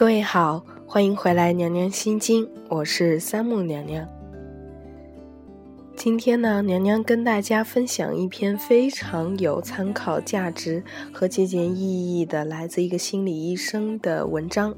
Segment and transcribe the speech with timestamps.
[0.00, 4.08] 各位好，欢迎回来《娘娘心经》，我是三木娘娘。
[5.94, 10.82] 今天呢，娘娘跟大家分享一篇非常有参考价值
[11.12, 14.74] 和借鉴意义的，来自一个心理医生的文章。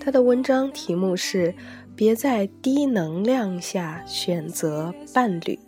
[0.00, 1.54] 他的文章题目是
[1.94, 5.58] “别在低能量下选择伴侣”。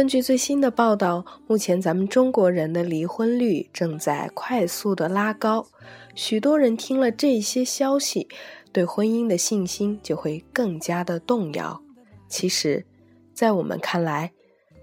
[0.00, 5.66] 根据最新的报道，目前咱们中国人的离婚率正在快速的拉高。
[6.14, 8.26] 许多人听了这些消息，
[8.72, 11.82] 对婚姻的信心就会更加的动摇。
[12.30, 12.86] 其实，
[13.34, 14.32] 在我们看来，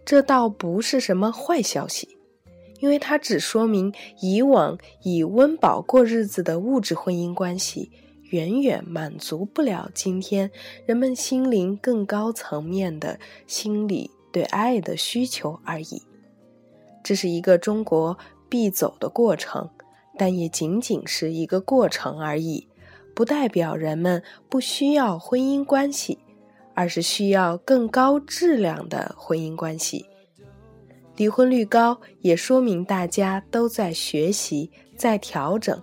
[0.05, 2.19] 这倒不是什么坏消息，
[2.79, 3.91] 因为它只说明
[4.21, 7.89] 以往以温饱过日子的物质婚姻关系，
[8.29, 10.51] 远远满足不了今天
[10.85, 14.11] 人们心灵更高层面的心理。
[14.31, 16.03] 对爱的需求而已，
[17.03, 18.17] 这是一个中国
[18.49, 19.69] 必走的过程，
[20.17, 22.67] 但也仅仅是一个过程而已，
[23.15, 26.19] 不代表人们不需要婚姻关系，
[26.73, 30.05] 而是需要更高质量的婚姻关系。
[31.15, 35.81] 离婚率高，也说明大家都在学习，在调整，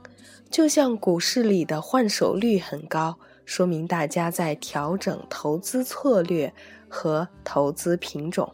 [0.49, 6.55] 就像股市里的换手率很高，说明大家在调整投资策略。
[6.95, 8.49] 和投资品种。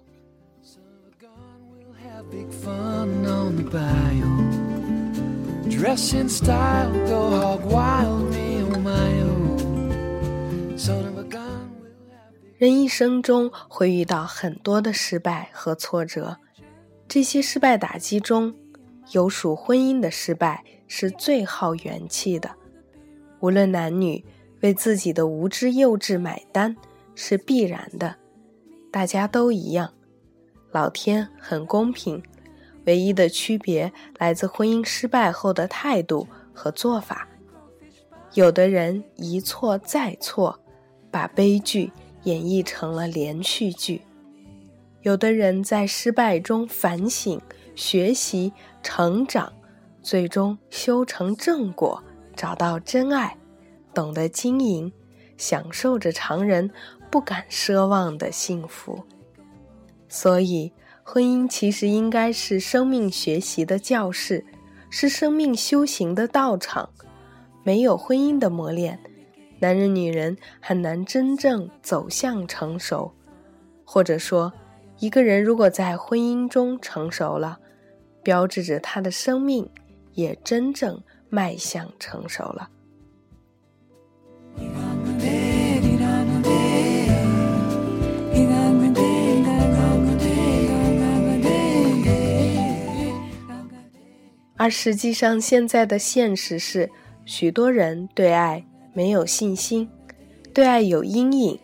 [12.57, 16.39] 人一生中会遇到很多的失败和挫折，
[17.07, 18.55] 这些失败打击中，
[19.13, 22.51] 有属婚姻的失败是最耗元气的。
[23.41, 24.25] 无论男女，
[24.63, 26.75] 为自己的无知幼稚买单
[27.15, 28.17] 是必然的。
[28.91, 29.93] 大家都一样，
[30.73, 32.23] 老天很公平，
[32.87, 37.29] 唯一的区别来自婚姻失败后的态度和做法。
[38.35, 40.61] 有的人一错再错，
[41.11, 41.93] 把悲剧
[42.25, 44.01] 演绎成了连续剧；
[45.03, 47.41] 有的人在失败中反省、
[47.77, 49.53] 学习、成长，
[50.03, 52.03] 最终修成正果，
[52.35, 53.37] 找到真爱，
[53.95, 54.93] 懂得经营，
[55.37, 56.71] 享受着常人。
[57.11, 59.03] 不敢奢望的幸福，
[60.09, 60.73] 所以
[61.03, 64.45] 婚姻其实应该是生命学习的教室，
[64.91, 66.89] 是生命修行的道场。
[67.65, 68.99] 没有婚姻的磨练，
[69.59, 73.13] 男人女人很难真正走向成熟。
[73.85, 74.53] 或者说，
[75.01, 77.59] 一个人如果在婚姻中成熟了，
[78.23, 79.69] 标志着他的生命
[80.15, 82.71] 也真正迈向成熟了。
[94.61, 96.91] 而实际上，现在的现实是，
[97.25, 98.63] 许多人对爱
[98.93, 99.89] 没有信心，
[100.53, 101.59] 对爱有阴影，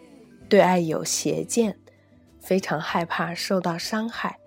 [0.48, 1.76] 对爱有邪见，
[2.40, 4.38] 非常害怕受到伤害。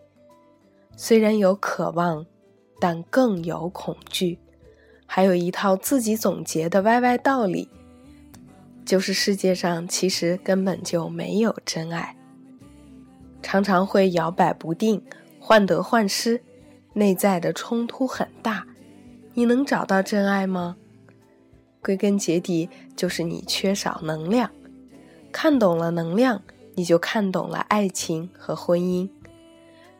[0.98, 2.26] 虽然有渴望，
[2.80, 4.40] 但更有恐惧，
[5.06, 7.70] 还有一套自己总结的歪歪道理，
[8.84, 12.18] 就是世界上其实根本就没有真爱，
[13.44, 15.06] 常常会摇摆不定，
[15.40, 16.42] 患得患失。
[17.00, 18.68] 内在的冲突很大，
[19.34, 20.76] 你能找到真爱吗？
[21.82, 24.52] 归根结底就是你缺少能量。
[25.32, 26.44] 看懂了能量，
[26.76, 29.10] 你就看懂了爱情和婚姻。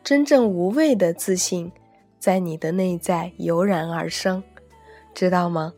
[0.04, 1.72] 真正无畏的自信，
[2.18, 4.42] 在你的内在油然而生，
[5.14, 5.72] 知道吗？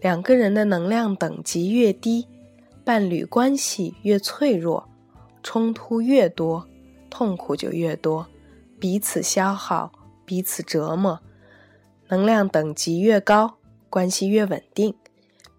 [0.00, 2.28] 两个人的能量等级越低，
[2.84, 4.88] 伴侣关系越脆弱，
[5.42, 6.68] 冲突越多，
[7.10, 8.28] 痛苦就越多，
[8.78, 9.90] 彼此消耗。
[10.28, 11.22] 彼此折磨，
[12.08, 13.56] 能量等级越高，
[13.88, 14.94] 关系越稳定，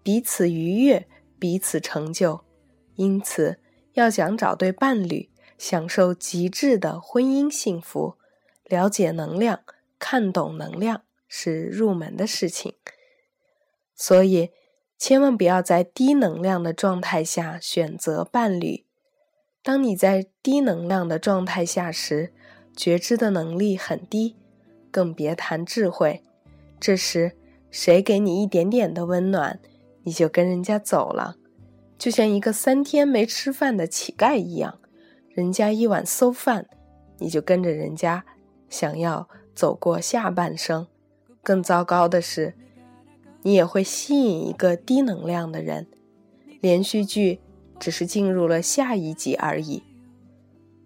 [0.00, 1.08] 彼此愉悦，
[1.40, 2.44] 彼此成就。
[2.94, 3.58] 因此，
[3.94, 5.28] 要想找对伴侣，
[5.58, 8.14] 享受极致的婚姻幸福，
[8.66, 9.62] 了解能量，
[9.98, 12.74] 看懂能量是入门的事情。
[13.96, 14.50] 所以，
[14.96, 18.84] 千万不要在低能量的状态下选择伴侣。
[19.64, 22.32] 当你在低能量的状态下时，
[22.76, 24.36] 觉知的能力很低。
[24.90, 26.22] 更别谈智慧。
[26.78, 27.32] 这时，
[27.70, 29.60] 谁给你一点点的温暖，
[30.02, 31.36] 你就跟人家走了，
[31.98, 34.78] 就像一个三天没吃饭的乞丐一样。
[35.28, 36.66] 人家一碗馊饭，
[37.18, 38.24] 你就跟着人家，
[38.68, 40.86] 想要走过下半生。
[41.42, 42.54] 更糟糕的是，
[43.42, 45.86] 你也会吸引一个低能量的人。
[46.60, 47.40] 连续剧
[47.78, 49.82] 只是进入了下一集而已。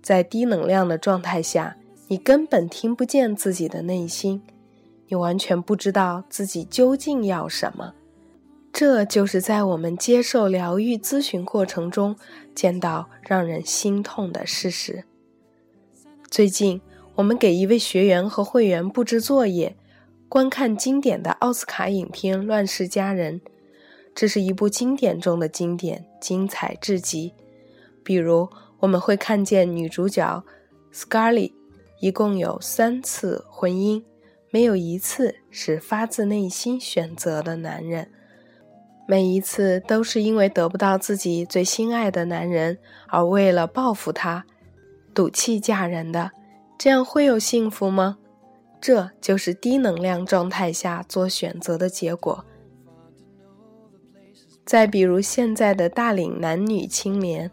[0.03, 1.77] 在低能量的状态下。
[2.09, 4.43] 你根本听不见自己的内心，
[5.09, 7.95] 你完全不知道自己究竟要什么。
[8.73, 12.17] 这就是在我们接受疗愈咨询过程中
[12.55, 15.05] 见到让人心痛的事实。
[16.29, 16.81] 最近，
[17.15, 19.77] 我们给一位学员和会员布置作业，
[20.29, 23.41] 观看经典的奥斯卡影片《乱世佳人》。
[24.13, 27.33] 这是一部经典中的经典，精彩至极。
[28.03, 28.49] 比如，
[28.81, 30.45] 我们会看见女主角
[30.93, 31.53] Scarlett
[32.05, 34.05] 一共有三次婚姻，
[34.51, 38.11] 没有一次是发自内心选择的男人。
[39.09, 42.79] 每一次都是因为得不到自己最心爱的男人，
[43.09, 44.45] 而为了报复他，
[45.15, 46.33] 赌气嫁人的。
[46.77, 48.19] 这样会有幸福吗？
[48.83, 52.45] 这就是低能量状态下做选择的结果。
[54.67, 57.51] 再比如现在的大龄男女青年，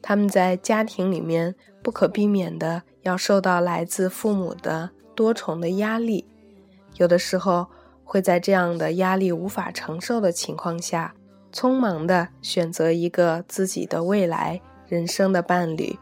[0.00, 6.24] 他们在家庭里面不可避免的要受到来自父母的多重的压力，
[6.96, 7.66] 有的时候。
[8.04, 11.14] 会在这样的压力无法承受的情况下，
[11.50, 15.98] 匆忙地选择一个自己的未来人生的伴侣。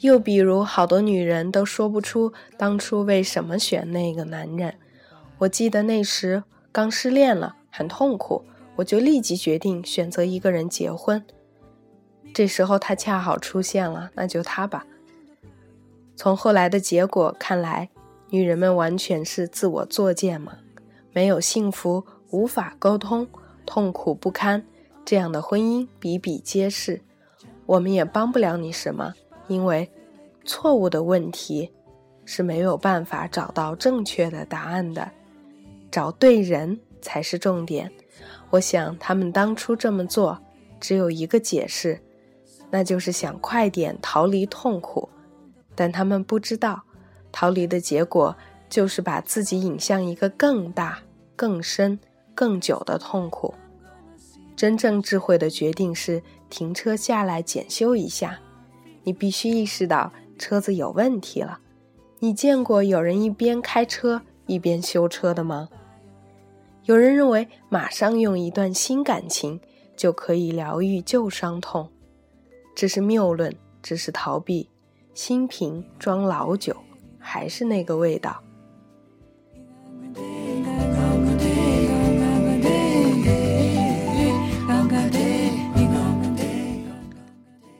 [0.00, 4.74] 又比如，好多女人都说不出当初为什么选那个男人。
[5.38, 8.44] 我记得那时刚失恋了，很痛苦，
[8.76, 11.24] 我就立即决定选择一个人结婚。
[12.34, 14.84] 这时候他恰好出现了，那就他吧。
[16.22, 17.90] 从后来的结果看来，
[18.30, 20.52] 女人们完全是自我作践嘛。
[21.12, 23.26] 没有幸福，无法沟通，
[23.66, 24.64] 痛苦不堪，
[25.04, 27.00] 这样的婚姻比比皆是。
[27.66, 29.12] 我们也帮不了你什么，
[29.48, 29.90] 因为
[30.44, 31.68] 错误的问题
[32.24, 35.10] 是没有办法找到正确的答案的。
[35.90, 37.90] 找对人才是重点。
[38.50, 40.38] 我想他们当初这么做，
[40.78, 42.00] 只有一个解释，
[42.70, 45.08] 那就是想快点逃离痛苦。
[45.74, 46.82] 但他们不知道，
[47.30, 48.36] 逃离的结果。
[48.70, 50.98] 就是把自己引向一个更大、
[51.36, 52.00] 更深、
[52.34, 53.52] 更久的痛苦。
[54.56, 58.40] 真正智慧的决定是停车下来检修一下。
[59.02, 61.60] 你必须意识到车子有问题了。
[62.20, 65.68] 你见过有人一边开车一边修车的吗？
[66.84, 69.60] 有人认为马上用一段新感情
[69.94, 71.90] 就可以疗愈旧伤痛，
[72.74, 74.70] 这是谬论，这是逃避。
[75.14, 76.76] 新瓶装老酒，
[77.18, 78.42] 还是那个味道。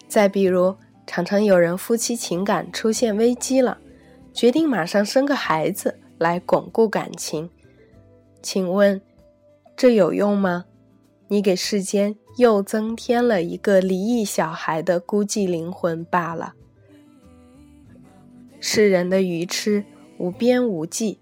[0.09, 0.77] 再比如，
[1.07, 3.79] 常常有人夫妻情感出现危机了，
[4.35, 7.49] 决定马上生个孩子来巩固感情。
[8.43, 9.01] 请问，
[9.75, 10.67] 这有用吗？
[11.29, 16.53] 你给世间又增添了一个离异小孩的孤寂灵魂罢了。
[18.65, 19.85] 世人的愚痴
[20.19, 21.19] 无边无际，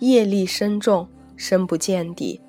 [0.00, 2.40] 业力深重，深不见底。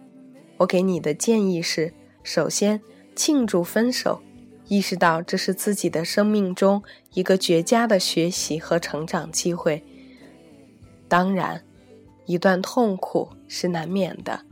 [0.58, 1.94] 我给你的建议是：
[2.24, 2.82] 首先
[3.16, 4.24] 庆祝分手。
[4.68, 6.82] 意识到这是自己的生命中
[7.14, 9.84] 一个绝佳的学习和成长机会。
[11.08, 11.64] 当然，
[12.26, 14.44] 一段痛苦是难免的，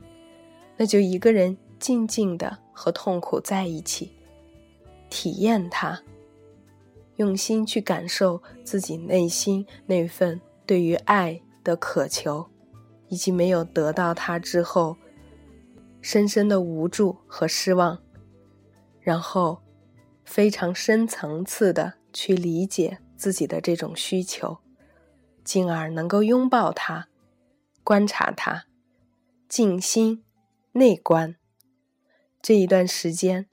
[0.78, 4.12] 那就一个人静静的和痛苦在一起，
[5.10, 6.00] 体验它，
[7.22, 12.50] 用心去感受自己内心那份对于爱的渴求，
[13.08, 14.98] 以及没有得到它之后
[16.02, 18.02] 深深的无助和失望，
[19.00, 19.62] 然后。
[20.24, 24.60] 非常深层次的去理解自己的这种需求，
[25.44, 27.10] 进而能够拥抱它，
[27.84, 28.66] 观察它，
[29.50, 30.24] 静心
[30.74, 31.36] 内观。
[32.42, 33.50] 这一段时间，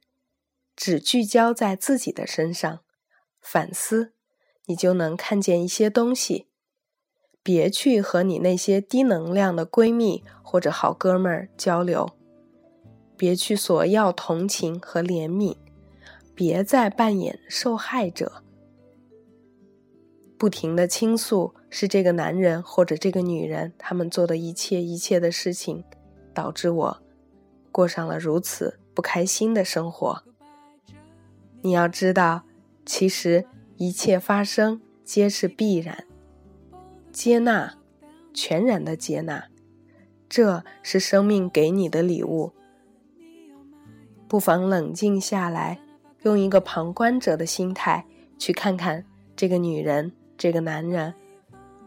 [0.77, 2.81] 只聚焦在自己的身上，
[3.51, 4.13] 反思，
[4.67, 6.49] 你就能看见一些东西。
[7.43, 12.11] 别去和你那些低能量的闺蜜或者好哥们儿交流，
[13.17, 15.57] 别去索要同情和怜悯。
[16.35, 18.45] 别再扮演受害者，
[20.37, 25.83] 不停的倾诉是这个男人或者这个女人他们做的一切一切的事情，
[26.35, 27.03] 导致我
[27.73, 30.23] 过上了如此不开心的生活。
[31.63, 32.45] 你要知道，
[32.89, 33.45] 其实
[33.77, 36.07] 一切发生皆是必然。
[37.13, 37.75] 接纳，
[38.33, 39.49] 全然的接纳，
[40.27, 42.55] 这是生命给你的礼物。
[44.27, 45.81] 不妨冷静下来。
[46.23, 48.05] 用一个旁观者的心态
[48.39, 49.05] 去看看
[49.37, 51.15] 这个女人、这个男人，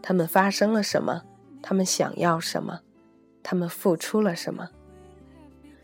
[0.00, 1.24] 他们发生了什么，
[1.60, 2.80] 他们想要什么，
[3.42, 4.70] 他们付出了什么。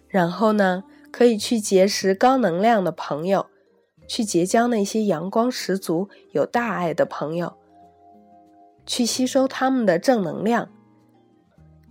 [0.08, 3.48] 然后呢，可以去结识高能量的朋友，
[4.08, 7.56] 去结交那些阳光十足、有大爱的朋友，
[8.84, 10.68] 去吸收他们的正能量，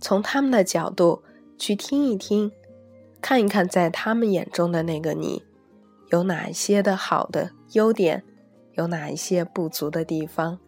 [0.00, 1.22] 从他们的角度
[1.56, 2.52] 去听一听，
[3.22, 5.42] 看一看，在他们眼中的那个你，
[6.10, 8.24] 有哪一些的好的优点，
[8.72, 10.58] 有哪一些不足的地方，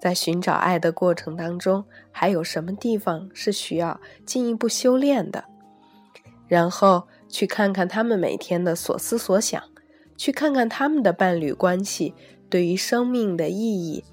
[0.00, 5.44] 在寻找爱的过程当中，还有什么地方是需要进一步修炼的，
[6.46, 9.62] 然后去看看他们每天的所思所想，
[10.18, 12.12] 去看看他们的伴侣关系
[12.50, 14.04] 对于生命的意义，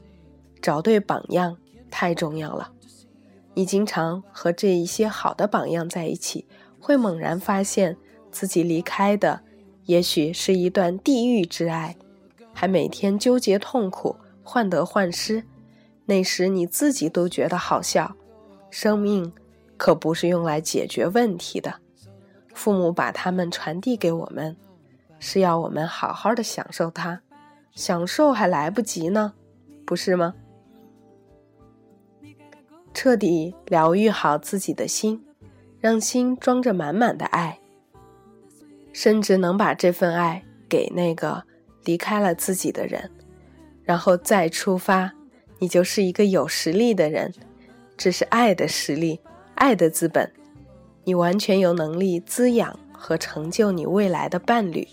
[0.62, 1.58] 找对榜样
[1.92, 2.72] 太重要了。
[3.56, 6.46] 你经常和这一些好的榜样在一起，
[6.80, 7.98] 会猛然发现
[8.32, 9.42] 自己离开的，
[9.86, 11.96] 也许是一段地狱之爱，
[12.54, 15.44] 还每天纠结痛苦、患得患失。
[16.06, 18.16] 那时你自己都觉得好笑。
[18.70, 19.34] 生命
[19.78, 21.76] 可不是用来解决问题的，
[22.54, 24.58] 父母把他们传递给我们，
[25.28, 27.20] 是要我们好好的享受它，
[27.74, 29.34] 享受还来不及呢，
[29.84, 30.36] 不是吗？
[32.94, 35.26] 彻底疗愈好自己的心，
[35.80, 37.58] 让心装着满满的爱，
[38.94, 41.44] 甚至能把这份爱给那个
[41.86, 43.10] 离开了自己的人，
[43.84, 45.12] 然后再出发，
[45.58, 47.34] 你就是一个有实力的人。
[47.98, 49.20] 这是爱的实力，
[49.56, 50.32] 爱的资本，
[51.04, 54.88] 你完全有能力滋养和成就你未来的伴侣，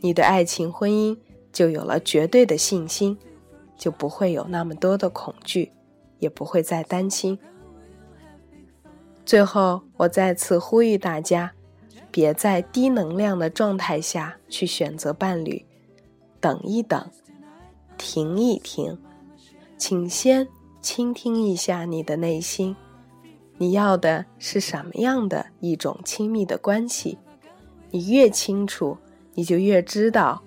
[0.00, 1.16] 你的爱情婚姻
[1.52, 3.16] 就有了绝对的信心，
[3.76, 5.72] 就不会有那么多的恐惧。
[6.20, 7.38] 也不会再担心。
[9.24, 11.52] 最后，我再次呼吁大家，
[12.10, 15.64] 别在低能量的状态下去选择伴侣，
[16.38, 17.10] 等一等，
[17.96, 18.98] 停一停，
[19.78, 20.46] 请先
[20.82, 22.76] 倾听一下你的内心，
[23.56, 27.16] 你要的是什么样的一种亲密的关系？
[27.90, 28.98] 你越清楚，
[29.34, 30.42] 你就越知道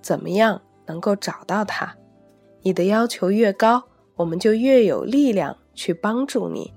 [0.00, 1.96] 怎么样能够找到他。
[2.62, 3.84] 你的要求越高。
[4.14, 6.74] 我们就越有力量去帮助你。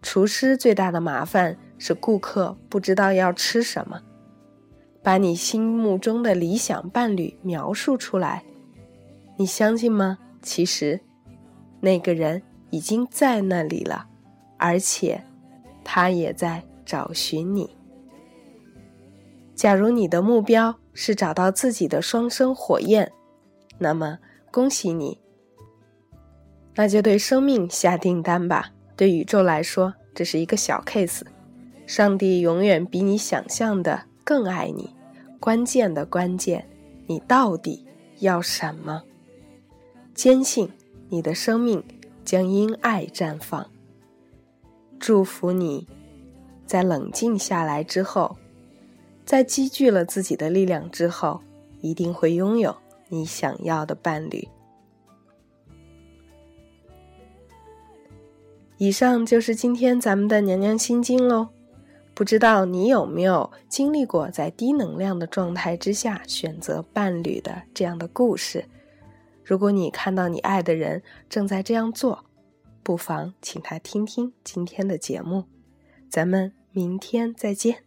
[0.00, 4.00] 厨师最大的麻烦是顾客不知道要吃什么。
[5.02, 8.44] 把你心目中的理想伴侣描述出来，
[9.36, 10.16] 你相信吗？
[10.40, 11.00] 其实，
[11.80, 14.06] 那个人已经在那里了，
[14.58, 15.24] 而且
[15.82, 17.76] 他也在找寻你。
[19.62, 23.12] 假如你的目标是找到自己的双生火焰，
[23.78, 24.18] 那么
[24.50, 25.20] 恭喜你。
[26.74, 28.72] 那就对生命下订单吧。
[28.96, 31.22] 对宇宙来说，这是一个小 case。
[31.86, 34.96] 上帝永远比你想象的更爱你。
[35.38, 36.68] 关键的关键，
[37.06, 37.86] 你到底
[38.18, 39.04] 要什么？
[40.12, 40.68] 坚信
[41.08, 41.80] 你的生命
[42.24, 43.64] 将因爱绽放。
[44.98, 45.86] 祝福你，
[46.66, 48.36] 在冷静下来之后，
[49.32, 51.40] 在积聚了自己的力量之后，
[51.80, 52.76] 一定会拥有
[53.08, 54.46] 你想要的伴侣。
[58.76, 61.48] 以上就是今天咱们的娘娘心经喽，
[62.12, 68.66] 不知道你有没有经历过在低能量的状态之下选择伴侣的这样的故事？
[69.42, 72.26] 如果你看到你爱的人正在这样做，
[72.82, 75.44] 不妨请他听听今天的节目，
[76.10, 77.82] 咱们明天再见。